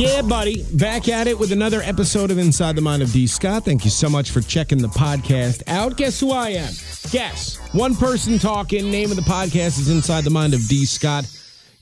[0.00, 0.64] Yeah, buddy.
[0.72, 3.26] Back at it with another episode of Inside the Mind of D.
[3.26, 3.66] Scott.
[3.66, 5.98] Thank you so much for checking the podcast out.
[5.98, 6.72] Guess who I am?
[7.10, 7.58] Guess.
[7.74, 8.90] One person talking.
[8.90, 10.86] Name of the podcast is Inside the Mind of D.
[10.86, 11.26] Scott.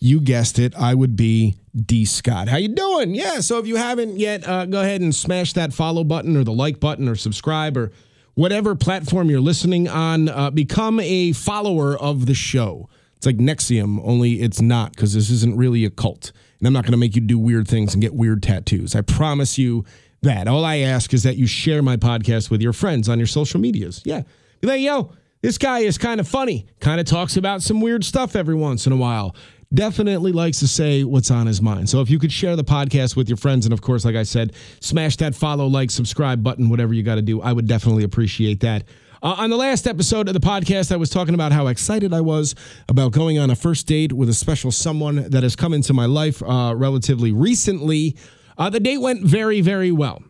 [0.00, 0.74] You guessed it.
[0.74, 2.04] I would be D.
[2.04, 2.48] Scott.
[2.48, 3.14] How you doing?
[3.14, 3.38] Yeah.
[3.38, 6.52] So if you haven't yet, uh, go ahead and smash that follow button or the
[6.52, 7.92] like button or subscribe or
[8.34, 10.28] whatever platform you're listening on.
[10.28, 12.88] Uh, become a follower of the show.
[13.16, 16.32] It's like NXIVM, only it's not because this isn't really a cult.
[16.58, 18.94] And I'm not going to make you do weird things and get weird tattoos.
[18.94, 19.84] I promise you
[20.22, 20.48] that.
[20.48, 23.60] All I ask is that you share my podcast with your friends on your social
[23.60, 24.02] medias.
[24.04, 24.23] Yeah.
[24.60, 28.04] Be like, yo, this guy is kind of funny, kind of talks about some weird
[28.04, 29.37] stuff every once in a while.
[29.73, 31.88] Definitely likes to say what's on his mind.
[31.88, 34.22] So if you could share the podcast with your friends, and of course, like I
[34.22, 38.02] said, smash that follow, like, subscribe button, whatever you got to do, I would definitely
[38.02, 38.84] appreciate that.
[39.21, 42.21] Uh, on the last episode of the podcast, I was talking about how excited I
[42.21, 42.55] was
[42.88, 46.07] about going on a first date with a special someone that has come into my
[46.07, 48.16] life uh, relatively recently.
[48.57, 50.23] Uh, the date went very, very well.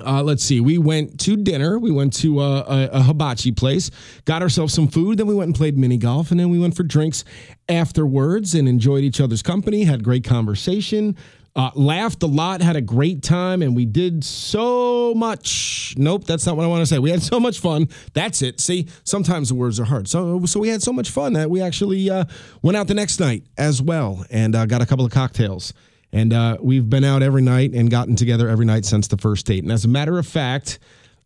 [0.00, 0.60] Uh, let's see.
[0.60, 1.78] We went to dinner.
[1.78, 3.90] We went to a, a, a, hibachi place,
[4.24, 5.18] got ourselves some food.
[5.18, 7.24] Then we went and played mini golf, and then we went for drinks
[7.68, 9.84] afterwards and enjoyed each other's company.
[9.84, 11.16] Had great conversation.
[11.56, 15.94] Uh, laughed a lot, had a great time, and we did so much.
[15.96, 16.98] Nope, that's not what I want to say.
[16.98, 17.88] We had so much fun.
[18.12, 18.60] That's it.
[18.60, 20.06] See, sometimes the words are hard.
[20.06, 22.26] So, so we had so much fun that we actually uh,
[22.60, 25.72] went out the next night as well and uh, got a couple of cocktails.
[26.12, 29.46] And uh, we've been out every night and gotten together every night since the first
[29.46, 29.62] date.
[29.62, 30.78] And as a matter of fact,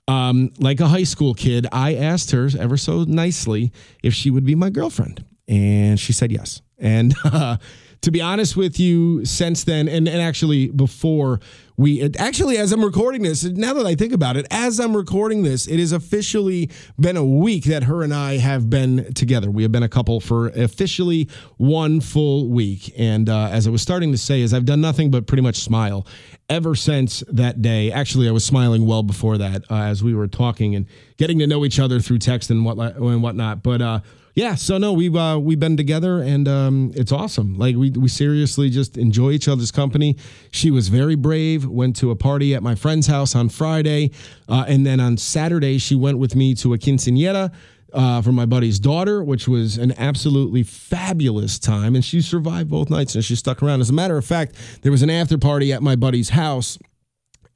[0.07, 3.73] um, like a high school kid, I asked her ever so nicely
[4.03, 6.63] if she would be my girlfriend, and she said yes.
[6.79, 7.59] And uh,
[8.03, 11.41] to be honest with you, since then, and, and actually before
[11.77, 15.45] we, actually, as I'm recording this, now that I think about it, as I'm recording
[15.45, 16.69] this, it has officially
[16.99, 19.51] been a week that her and I have been together.
[19.51, 22.93] We have been a couple for officially one full week.
[22.99, 25.57] And uh, as I was starting to say, is I've done nothing but pretty much
[25.57, 26.07] smile
[26.51, 27.91] ever since that day.
[27.91, 30.85] Actually, I was smiling well before that uh, as we were talking and
[31.17, 33.63] getting to know each other through text and what and whatnot.
[33.63, 34.01] But uh,
[34.35, 37.59] yeah, so no, we've uh, we've been together and um, it's awesome.
[37.59, 40.17] Like we we seriously just enjoy each other's company.
[40.51, 41.67] She was very brave.
[41.67, 44.13] Went to a party at my friend's house on Friday,
[44.49, 47.53] uh, and then on Saturday she went with me to a quinceanera.
[47.93, 52.89] Uh, for my buddy's daughter, which was an absolutely fabulous time, and she survived both
[52.89, 53.81] nights and she stuck around.
[53.81, 56.79] As a matter of fact, there was an after party at my buddy's house,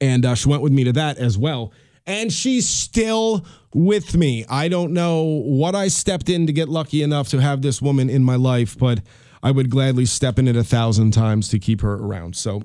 [0.01, 1.71] and uh, she went with me to that as well
[2.07, 4.45] and she's still with me.
[4.49, 8.09] I don't know what I stepped in to get lucky enough to have this woman
[8.09, 9.01] in my life, but
[9.43, 12.35] I would gladly step in it a thousand times to keep her around.
[12.35, 12.63] So,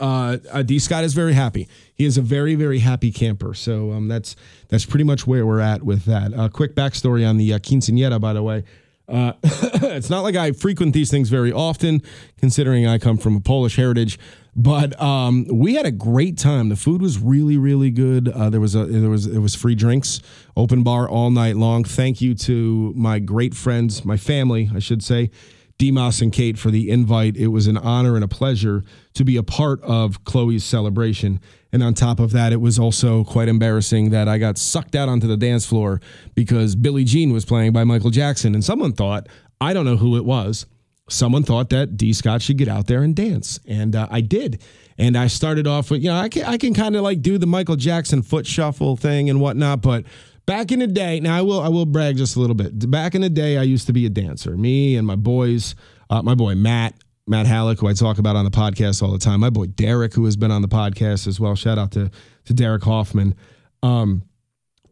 [0.00, 0.78] uh, D.
[0.78, 1.68] Scott is very happy.
[1.94, 3.54] He is a very, very happy camper.
[3.54, 4.34] So um, that's
[4.68, 6.32] that's pretty much where we're at with that.
[6.32, 8.64] A uh, quick backstory on the uh, quinceanera, by the way.
[9.08, 12.02] Uh, it's not like I frequent these things very often,
[12.38, 14.18] considering I come from a Polish heritage.
[14.56, 16.68] But um, we had a great time.
[16.68, 18.28] The food was really, really good.
[18.28, 20.20] Uh, there was a there was it was free drinks,
[20.56, 21.82] open bar all night long.
[21.82, 25.30] Thank you to my great friends, my family, I should say,
[25.78, 27.36] Demas and Kate for the invite.
[27.36, 31.40] It was an honor and a pleasure to be a part of Chloe's celebration.
[31.72, 35.08] And on top of that, it was also quite embarrassing that I got sucked out
[35.08, 36.00] onto the dance floor
[36.34, 39.28] because Billie Jean was playing by Michael Jackson, and someone thought
[39.60, 40.66] I don't know who it was
[41.08, 42.12] someone thought that D.
[42.12, 44.62] Scott should get out there and dance, and uh, I did.
[44.96, 47.36] And I started off with, you know, I can I can kind of like do
[47.36, 50.04] the Michael Jackson foot shuffle thing and whatnot, but
[50.46, 52.90] back in the day, now I will I will brag just a little bit.
[52.90, 54.56] Back in the day, I used to be a dancer.
[54.56, 55.74] Me and my boys,
[56.10, 56.94] uh, my boy Matt.
[57.26, 59.40] Matt Halleck, who I talk about on the podcast all the time.
[59.40, 61.54] My boy Derek, who has been on the podcast as well.
[61.54, 62.10] Shout out to
[62.44, 63.34] to Derek Hoffman.
[63.82, 64.24] Um,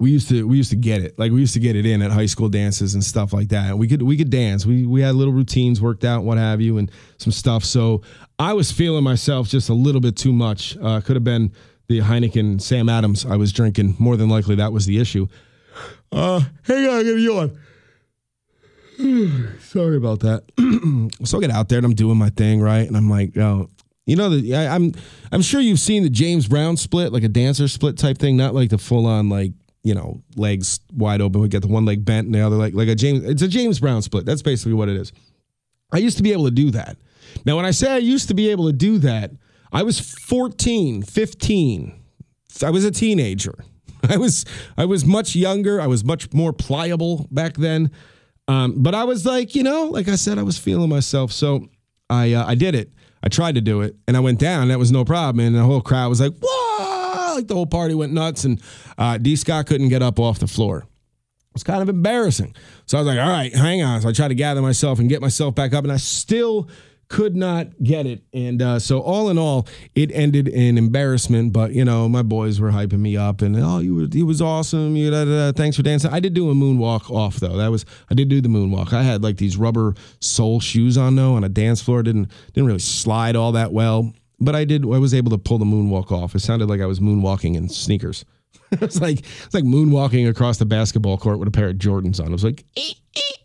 [0.02, 2.02] we used to we used to get it like we used to get it in
[2.02, 4.84] at high school dances and stuff like that and we could we could dance we
[4.84, 8.02] we had little routines worked out what have you and some stuff so
[8.36, 11.52] i was feeling myself just a little bit too much uh, could have been
[11.86, 15.28] the heineken sam adams i was drinking more than likely that was the issue
[16.12, 17.58] uh hang on give you one
[19.60, 20.44] sorry about that
[21.24, 23.68] so i get out there and i'm doing my thing right and i'm like yo
[24.06, 24.92] you know the I, I'm
[25.30, 28.52] I'm sure you've seen the James Brown split, like a dancer split type thing, not
[28.52, 29.52] like the full on like
[29.82, 31.40] you know, legs wide open.
[31.40, 33.24] We get the one leg bent and the other leg like a James.
[33.24, 34.24] It's a James Brown split.
[34.24, 35.12] That's basically what it is.
[35.92, 36.96] I used to be able to do that.
[37.44, 39.32] Now, when I say I used to be able to do that,
[39.72, 42.00] I was 14, 15,
[42.62, 43.54] I was a teenager.
[44.08, 44.44] I was
[44.76, 45.80] I was much younger.
[45.80, 47.90] I was much more pliable back then.
[48.48, 51.32] Um, but I was like, you know, like I said, I was feeling myself.
[51.32, 51.68] So
[52.10, 52.92] I uh, I did it.
[53.22, 54.68] I tried to do it, and I went down.
[54.68, 55.46] That was no problem.
[55.46, 58.60] And the whole crowd was like, "Whoa!" Like the whole party went nuts, and
[58.98, 59.36] uh, D.
[59.36, 60.78] Scott couldn't get up off the floor.
[60.78, 62.54] It was kind of embarrassing.
[62.86, 65.08] So I was like, "All right, hang on." So I tried to gather myself and
[65.08, 66.68] get myself back up, and I still
[67.12, 68.22] could not get it.
[68.32, 71.52] And uh, so, all in all, it ended in embarrassment.
[71.52, 74.40] But you know, my boys were hyping me up, and oh, you were, he was
[74.40, 74.96] awesome.
[74.96, 76.10] You da, da, da, thanks for dancing.
[76.10, 77.58] I did do a moonwalk off though.
[77.58, 78.94] That was I did do the moonwalk.
[78.94, 82.02] I had like these rubber sole shoes on though on a dance floor.
[82.02, 84.10] Didn't didn't really slide all that well,
[84.40, 84.84] but I did.
[84.84, 86.34] I was able to pull the moonwalk off.
[86.34, 88.24] It sounded like I was moonwalking in sneakers.
[88.72, 92.28] it's like it's like moonwalking across the basketball court with a pair of Jordans on.
[92.28, 92.64] It was like.
[92.74, 93.41] Eh, eh,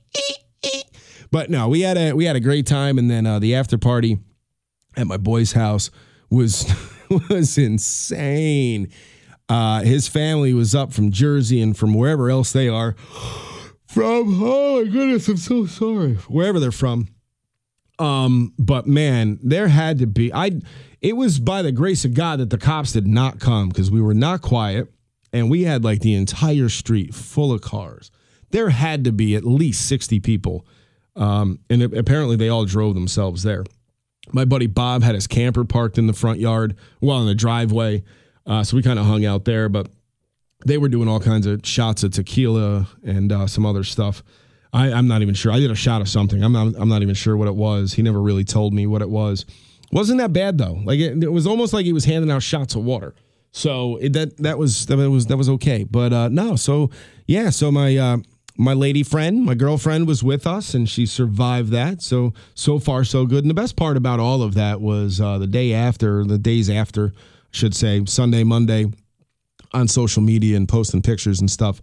[1.32, 3.78] but no, we had a we had a great time, and then uh, the after
[3.78, 4.20] party
[4.96, 5.92] at my boy's house
[6.30, 6.66] was
[7.30, 8.90] was insane.
[9.50, 12.96] Uh, his family was up from Jersey and from wherever else they are.
[13.88, 16.16] From oh my goodness, I'm so sorry.
[16.28, 17.08] Wherever they're from.
[17.98, 20.60] Um, but man, there had to be I
[21.02, 24.02] it was by the grace of God that the cops did not come because we
[24.02, 24.92] were not quiet
[25.32, 28.12] and we had like the entire street full of cars.
[28.52, 30.66] There had to be at least 60 people
[31.18, 33.66] um, and apparently they all drove themselves there.
[34.32, 38.04] My buddy Bob had his camper parked in the front yard, well, in the driveway.
[38.46, 39.90] Uh, so we kind of hung out there, but
[40.66, 44.24] they were doing all kinds of shots of tequila and uh, some other stuff.
[44.74, 45.52] I, am not even sure.
[45.52, 46.44] I did a shot of something.
[46.44, 46.74] I'm not.
[46.78, 47.94] I'm not even sure what it was.
[47.94, 49.46] He never really told me what it was.
[49.92, 50.82] Wasn't that bad though?
[50.84, 53.16] Like it, it was almost like he was handing out shots of water.
[53.52, 55.84] So it, that that was that was that was okay.
[55.84, 56.56] But uh, no.
[56.58, 56.92] So
[57.26, 57.50] yeah.
[57.50, 58.18] So my uh,
[58.58, 62.02] my lady friend, my girlfriend was with us and she survived that.
[62.02, 63.44] So, so far, so good.
[63.44, 66.70] And the best part about all of that was uh, the day after, the days
[66.70, 68.88] after, I should say, Sunday, Monday,
[69.74, 71.82] on social media and posting pictures and stuff.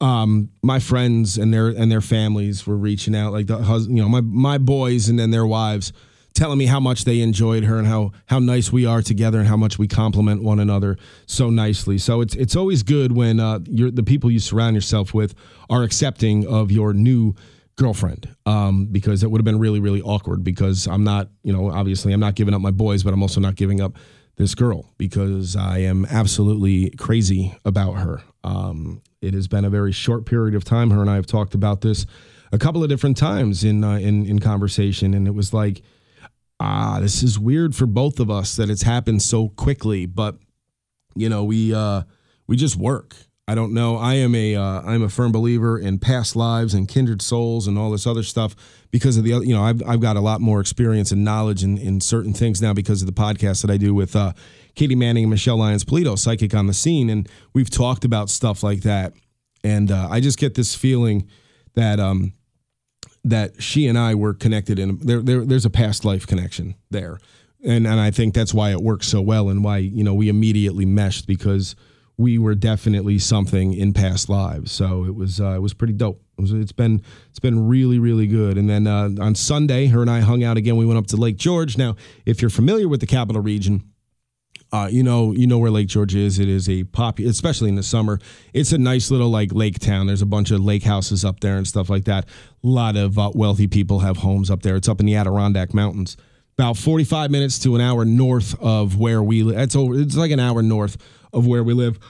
[0.00, 4.02] Um, my friends and their and their families were reaching out, like the husband, you
[4.02, 5.92] know, my my boys and then their wives
[6.34, 9.48] telling me how much they enjoyed her and how how nice we are together and
[9.48, 11.96] how much we compliment one another so nicely.
[11.98, 15.34] So it's it's always good when uh, the people you surround yourself with
[15.70, 17.34] are accepting of your new
[17.76, 21.70] girlfriend um, because it would have been really really awkward because I'm not you know
[21.70, 23.96] obviously I'm not giving up my boys but I'm also not giving up
[24.36, 28.22] this girl because I am absolutely crazy about her.
[28.42, 30.90] Um, it has been a very short period of time.
[30.90, 32.04] Her and I have talked about this
[32.52, 35.82] a couple of different times in uh, in in conversation, and it was like
[36.60, 40.36] ah, this is weird for both of us that it's happened so quickly, but
[41.14, 42.02] you know, we uh
[42.46, 43.16] we just work.
[43.46, 43.96] I don't know.
[43.96, 47.78] I am a uh, I'm a firm believer in past lives and kindred souls and
[47.78, 48.56] all this other stuff
[48.90, 51.76] because of the you know I've I've got a lot more experience and knowledge in,
[51.76, 54.32] in certain things now because of the podcast that I do with uh,
[54.74, 58.62] Katie Manning and Michelle Lyons Polito, psychic on the scene, and we've talked about stuff
[58.62, 59.12] like that,
[59.62, 61.28] and uh, I just get this feeling
[61.74, 62.32] that um
[63.24, 67.18] that she and I were connected in there, there there's a past life connection there.
[67.64, 70.28] And and I think that's why it works so well and why, you know, we
[70.28, 71.74] immediately meshed because
[72.16, 74.70] we were definitely something in past lives.
[74.70, 76.20] So it was uh, it was pretty dope.
[76.38, 78.58] It was, it's been it's been really really good.
[78.58, 80.76] And then uh, on Sunday, her and I hung out again.
[80.76, 81.78] We went up to Lake George.
[81.78, 83.82] Now, if you're familiar with the capital region,
[84.74, 86.40] uh, you know, you know where Lake George is.
[86.40, 88.18] It is a popular, especially in the summer.
[88.52, 90.08] It's a nice little like lake town.
[90.08, 92.24] There's a bunch of lake houses up there and stuff like that.
[92.24, 94.74] A lot of uh, wealthy people have homes up there.
[94.74, 96.16] It's up in the Adirondack Mountains,
[96.58, 99.48] about 45 minutes to an hour north of where we.
[99.54, 99.94] It's over.
[99.94, 100.96] It's like an hour north
[101.32, 102.00] of where we live.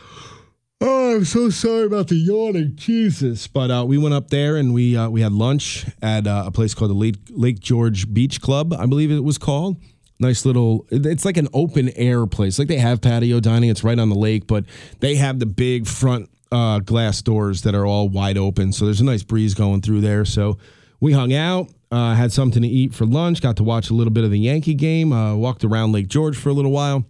[0.81, 3.47] Oh, I'm so sorry about the yawning, Jesus!
[3.47, 6.51] But uh, we went up there and we uh, we had lunch at uh, a
[6.51, 9.77] place called the Lake, Lake George Beach Club, I believe it was called
[10.25, 12.59] nice little it's like an open air place.
[12.59, 14.65] Like they have patio dining it's right on the lake but
[15.01, 18.73] they have the big front uh, glass doors that are all wide open.
[18.73, 20.25] So there's a nice breeze going through there.
[20.25, 20.59] So
[21.01, 24.13] we hung out uh, had something to eat for lunch got to watch a little
[24.13, 27.05] bit of the yankee game uh, walked around lake george for a little while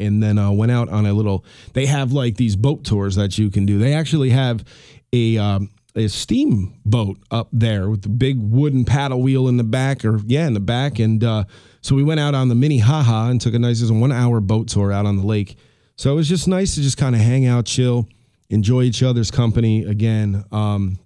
[0.00, 1.44] and then uh, went out on a little
[1.74, 3.78] they have like these boat tours that you can do.
[3.78, 4.64] They actually have
[5.12, 9.64] a um, a steam boat up there with the big wooden paddle wheel in the
[9.64, 11.44] back or yeah in the back and uh,
[11.80, 14.92] so we went out on the Minnehaha and took a nice one hour boat tour
[14.92, 15.56] out on the lake.
[15.96, 18.08] So it was just nice to just kind of hang out, chill,
[18.48, 20.44] enjoy each other's company again.
[20.52, 20.98] Um,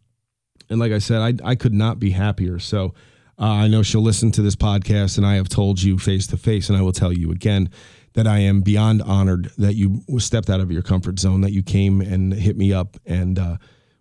[0.69, 2.59] and like I said, I, I could not be happier.
[2.59, 2.95] So
[3.38, 6.37] uh, I know she'll listen to this podcast, and I have told you face to
[6.37, 7.71] face, and I will tell you again
[8.14, 11.64] that I am beyond honored that you stepped out of your comfort zone, that you
[11.64, 13.57] came and hit me up and uh,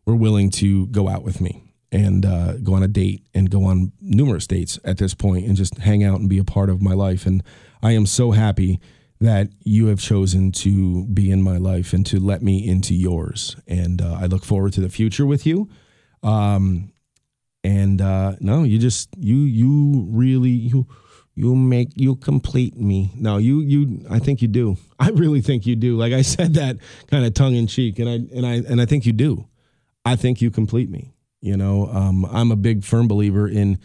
[0.05, 1.62] were willing to go out with me
[1.93, 5.55] and uh, go on a date and go on numerous dates at this point and
[5.55, 7.27] just hang out and be a part of my life.
[7.27, 7.43] And
[7.83, 8.81] I am so happy
[9.21, 13.55] that you have chosen to be in my life and to let me into yours.
[13.67, 15.69] And uh, I look forward to the future with you.
[16.23, 16.91] Um,
[17.63, 20.87] and uh, no, you just you you really you
[21.35, 23.11] you make you complete me.
[23.15, 24.77] No, you you I think you do.
[24.99, 25.95] I really think you do.
[25.95, 28.85] Like I said that kind of tongue in cheek, and I and I and I
[28.85, 29.47] think you do.
[30.03, 31.13] I think you complete me.
[31.43, 33.77] You know, um, I'm a big firm believer in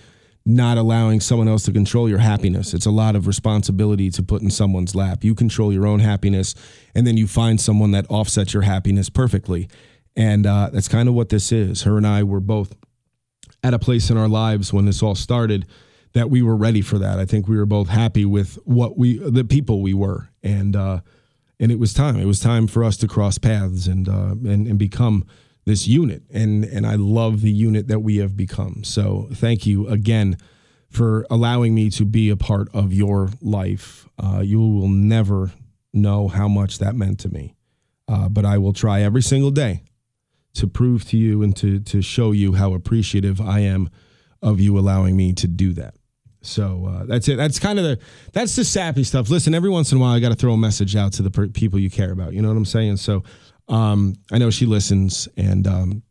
[0.46, 2.72] not allowing someone else to control your happiness.
[2.72, 5.24] It's a lot of responsibility to put in someone's lap.
[5.24, 6.54] You control your own happiness,
[6.94, 9.68] and then you find someone that offsets your happiness perfectly.
[10.14, 11.82] And uh, that's kind of what this is.
[11.82, 12.76] Her and I were both
[13.64, 15.66] at a place in our lives when this all started
[16.12, 17.18] that we were ready for that.
[17.18, 21.00] I think we were both happy with what we, the people we were, and uh,
[21.58, 22.18] and it was time.
[22.18, 25.26] It was time for us to cross paths and uh, and and become
[25.68, 28.82] this unit and and I love the unit that we have become.
[28.84, 30.38] So thank you again
[30.88, 34.08] for allowing me to be a part of your life.
[34.18, 35.52] Uh, you will never
[35.92, 37.54] know how much that meant to me,
[38.08, 39.82] uh, but I will try every single day
[40.54, 43.90] to prove to you and to to show you how appreciative I am
[44.40, 45.94] of you allowing me to do that.
[46.40, 47.36] So uh, that's it.
[47.36, 47.98] That's kind of the
[48.32, 49.28] that's the sappy stuff.
[49.28, 51.30] Listen, every once in a while, I got to throw a message out to the
[51.30, 52.32] per- people you care about.
[52.32, 52.96] You know what I'm saying?
[52.96, 53.22] So
[53.68, 56.02] um, I know she listens, and um,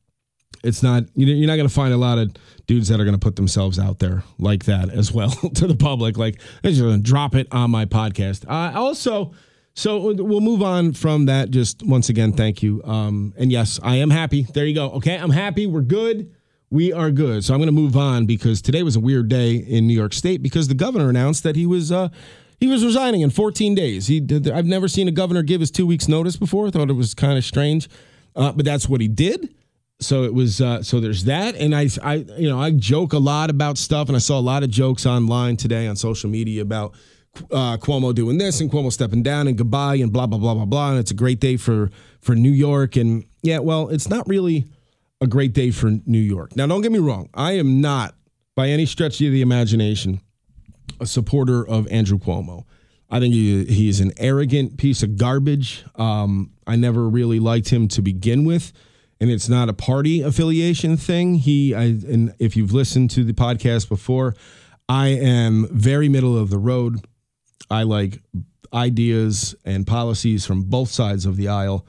[0.64, 2.32] it's not you're not going to find a lot of
[2.68, 5.76] dudes that are going to put themselves out there like that as well to the
[5.76, 6.18] public.
[6.18, 8.46] Like they're just going to drop it on my podcast.
[8.48, 9.34] Uh, also,
[9.74, 11.52] so we'll move on from that.
[11.52, 12.84] Just once again, thank you.
[12.84, 14.44] Um, and yes, I am happy.
[14.44, 14.92] There you go.
[14.94, 15.68] Okay, I'm happy.
[15.68, 16.34] We're good.
[16.70, 17.46] We are good.
[17.46, 20.14] So I'm going to move on because today was a weird day in New York
[20.14, 22.10] State because the governor announced that he was uh,
[22.58, 24.08] he was resigning in 14 days.
[24.08, 26.68] He did, I've never seen a governor give his two weeks notice before.
[26.68, 27.88] I thought it was kind of strange,
[28.36, 29.54] uh, but that's what he did.
[30.00, 30.62] So it was.
[30.62, 34.10] Uh, so there's that, and I, I, you know, I joke a lot about stuff,
[34.10, 36.94] and I saw a lot of jokes online today on social media about
[37.52, 40.66] uh, Cuomo doing this and Cuomo stepping down and goodbye and blah blah blah blah
[40.66, 40.92] blah.
[40.92, 41.90] And it's a great day for
[42.22, 44.68] for New York, and yeah, well, it's not really
[45.20, 46.56] a great day for New York.
[46.56, 47.30] Now, don't get me wrong.
[47.34, 48.14] I am not
[48.56, 50.22] by any stretch of the imagination
[51.00, 52.65] a supporter of Andrew Cuomo.
[53.10, 55.86] I think he he's an arrogant piece of garbage.
[55.96, 58.74] Um, I never really liked him to begin with,
[59.22, 61.36] and it's not a party affiliation thing.
[61.36, 64.36] He, I, and if you've listened to the podcast before,
[64.89, 67.06] I am very middle of the road.
[67.70, 68.22] I like
[68.74, 71.86] ideas and policies from both sides of the aisle.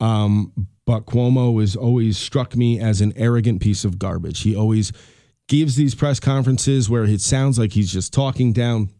[0.00, 0.52] Um,
[0.86, 4.40] but Cuomo has always struck me as an arrogant piece of garbage.
[4.42, 4.92] He always
[5.48, 8.90] gives these press conferences where it sounds like he's just talking down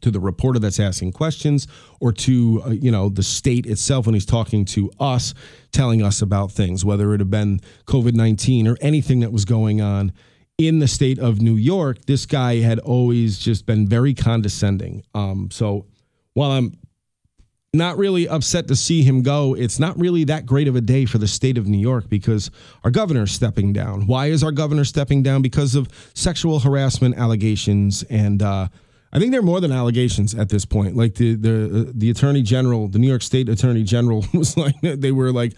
[0.00, 1.66] to the reporter that's asking questions
[2.00, 5.32] or to uh, you know the state itself when he's talking to us
[5.72, 10.12] telling us about things whether it had been covid-19 or anything that was going on
[10.58, 15.02] in the state of new york this guy had always just been very condescending.
[15.14, 15.86] Um, so
[16.34, 16.76] while i'm
[17.72, 19.54] not really upset to see him go.
[19.54, 22.50] It's not really that great of a day for the state of New York because
[22.84, 24.06] our governor is stepping down.
[24.06, 25.42] Why is our governor stepping down?
[25.42, 28.68] Because of sexual harassment allegations, and uh,
[29.12, 30.96] I think they're more than allegations at this point.
[30.96, 35.12] Like the the the attorney general, the New York State attorney general was like they
[35.12, 35.52] were like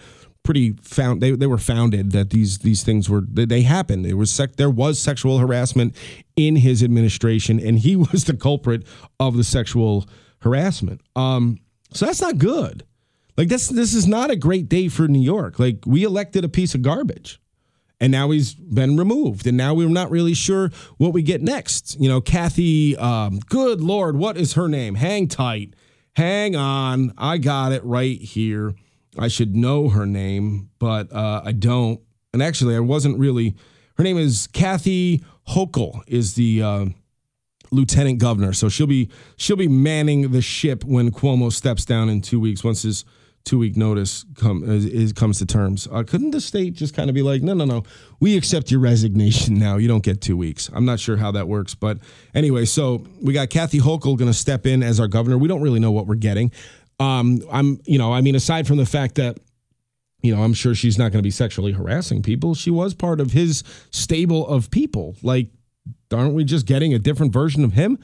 [0.44, 4.16] pretty found they, they were founded that these these things were they, they happened there
[4.16, 5.94] was sec, there was sexual harassment
[6.36, 8.86] in his administration and he was the culprit
[9.20, 10.08] of the sexual
[10.40, 11.58] harassment um
[11.92, 12.85] so that's not good.
[13.37, 15.59] Like this this is not a great day for New York.
[15.59, 17.40] Like we elected a piece of garbage.
[18.00, 19.47] And now he's been removed.
[19.47, 21.99] And now we're not really sure what we get next.
[21.99, 24.95] You know, Kathy, um, good Lord, what is her name?
[24.95, 25.75] Hang tight.
[26.14, 27.12] Hang on.
[27.18, 28.75] I got it right here.
[29.18, 32.00] I should know her name, but uh, I don't.
[32.33, 33.57] And actually, I wasn't really.
[33.97, 36.87] Her name is Kathy Hochul, is the uh,
[37.70, 38.52] lieutenant governor.
[38.52, 42.64] So she'll be she'll be manning the ship when Cuomo steps down in two weeks.
[42.64, 43.04] Once his
[43.44, 45.88] two week notice come is, is comes to terms.
[45.90, 47.82] Uh, couldn't the state just kind of be like, no, no, no,
[48.20, 49.76] we accept your resignation now.
[49.76, 50.68] You don't get two weeks.
[50.72, 51.98] I'm not sure how that works, but
[52.34, 55.38] anyway, so we got Kathy Hochul going to step in as our governor.
[55.38, 56.52] We don't really know what we're getting.
[57.00, 59.38] Um, I'm, you know, I mean, aside from the fact that
[60.20, 62.54] you know, I'm sure she's not going to be sexually harassing people.
[62.54, 65.14] She was part of his stable of people.
[65.22, 65.48] Like
[66.12, 67.99] aren't we just getting a different version of him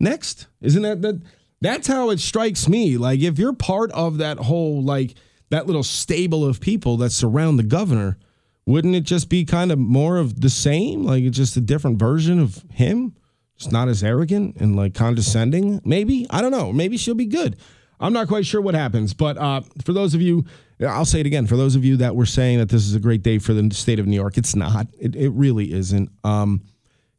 [0.00, 0.46] next?
[0.60, 1.22] Isn't that that
[1.60, 2.96] that's how it strikes me.
[2.96, 5.14] Like if you're part of that whole like
[5.50, 8.18] that little stable of people that surround the governor,
[8.66, 11.04] wouldn't it just be kind of more of the same?
[11.04, 13.14] Like it's just a different version of him?
[13.56, 16.26] It's not as arrogant and like condescending, maybe?
[16.28, 16.72] I don't know.
[16.72, 17.56] Maybe she'll be good.
[17.98, 20.44] I'm not quite sure what happens, but uh, for those of you,
[20.86, 21.46] I'll say it again.
[21.46, 23.74] For those of you that were saying that this is a great day for the
[23.74, 24.88] state of New York, it's not.
[25.00, 26.10] It, it really isn't.
[26.22, 26.60] Um,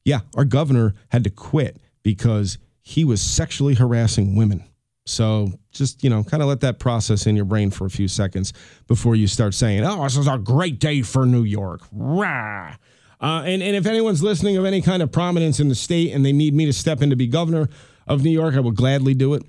[0.08, 4.64] yeah, our governor had to quit because he was sexually harassing women.
[5.06, 8.08] So just, you know, kind of let that process in your brain for a few
[8.08, 8.54] seconds
[8.88, 11.82] before you start saying, oh, this is a great day for New York.
[11.92, 12.78] Rah.
[13.20, 16.26] Uh, and, and if anyone's listening of any kind of prominence in the state and
[16.26, 17.68] they need me to step in to be governor
[18.08, 19.44] of New York, I will gladly do it.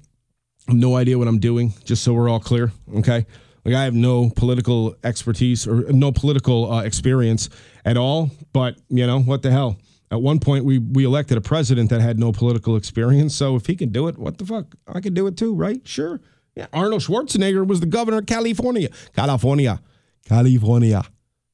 [0.66, 2.72] I have no idea what I'm doing, just so we're all clear.
[2.96, 3.26] Okay.
[3.64, 7.48] Like I have no political expertise or no political uh, experience
[7.84, 8.32] at all.
[8.52, 9.76] But, you know, what the hell?
[10.10, 13.34] At one point, we we elected a president that had no political experience.
[13.34, 14.74] So if he can do it, what the fuck?
[14.86, 15.86] I can do it too, right?
[15.86, 16.20] Sure.
[16.54, 16.66] Yeah.
[16.72, 18.88] Arnold Schwarzenegger was the governor of California.
[19.14, 19.80] California.
[20.24, 21.02] California.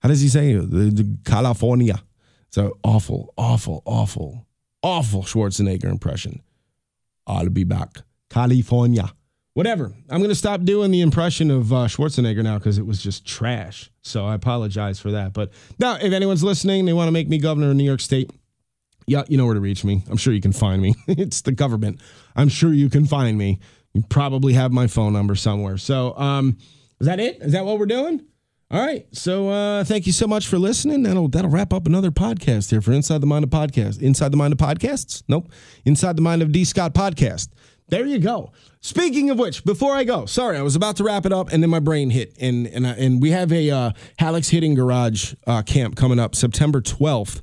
[0.00, 0.70] How does he say it?
[0.70, 2.02] The, the California.
[2.56, 4.46] An awful, awful, awful,
[4.82, 6.40] awful Schwarzenegger impression.
[7.26, 8.02] I'll be back.
[8.30, 9.12] California.
[9.54, 9.92] Whatever.
[10.10, 13.26] I'm going to stop doing the impression of uh, Schwarzenegger now because it was just
[13.26, 13.90] trash.
[14.02, 15.32] So I apologize for that.
[15.32, 18.30] But now, if anyone's listening, they want to make me governor of New York State,
[19.06, 20.02] yeah, you know where to reach me.
[20.10, 20.94] I'm sure you can find me.
[21.08, 22.00] it's the government.
[22.36, 23.60] I'm sure you can find me.
[23.92, 25.76] You probably have my phone number somewhere.
[25.76, 26.56] So, um,
[27.00, 27.38] is that it?
[27.40, 28.24] Is that what we're doing?
[28.70, 29.06] All right.
[29.12, 31.02] So, uh, thank you so much for listening.
[31.02, 34.00] That'll that'll wrap up another podcast here for Inside the Mind of Podcast.
[34.00, 35.22] Inside the Mind of Podcasts?
[35.28, 35.50] Nope.
[35.84, 36.64] Inside the Mind of D.
[36.64, 37.48] Scott Podcast.
[37.88, 38.50] There you go.
[38.80, 41.62] Speaking of which, before I go, sorry, I was about to wrap it up, and
[41.62, 45.62] then my brain hit, and and and we have a uh, Halleck's Hitting Garage uh,
[45.62, 47.42] camp coming up September twelfth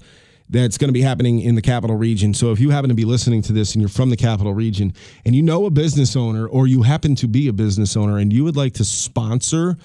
[0.51, 2.33] that's going to be happening in the capital region.
[2.33, 4.93] So if you happen to be listening to this and you're from the capital region
[5.25, 8.31] and you know a business owner or you happen to be a business owner and
[8.31, 9.77] you would like to sponsor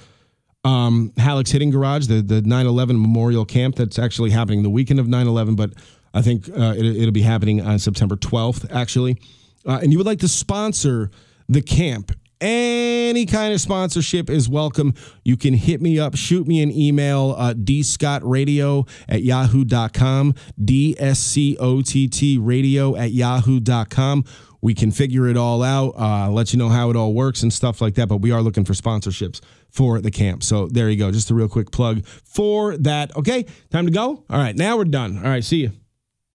[0.65, 5.07] um, Halleck's Hitting Garage, the, the 9-11 Memorial Camp that's actually happening the weekend of
[5.07, 5.71] 9-11, but
[6.13, 9.17] I think uh, it, it'll be happening on September 12th, actually.
[9.65, 11.13] Uh, and you would like to sponsor
[11.49, 14.95] the camp any kind of sponsorship is welcome.
[15.25, 22.97] You can hit me up, shoot me an email, uh, dscottradio at yahoo.com, D-S-C-O-T-T radio
[22.97, 24.25] at yahoo.com.
[24.63, 27.53] We can figure it all out, uh, let you know how it all works and
[27.53, 28.09] stuff like that.
[28.09, 29.41] But we are looking for sponsorships
[29.71, 30.43] for the camp.
[30.43, 31.13] So there you go.
[31.13, 33.15] Just a real quick plug for that.
[33.17, 34.25] Okay, time to go.
[34.29, 35.19] All right, now we're done.
[35.19, 35.86] All right, see you.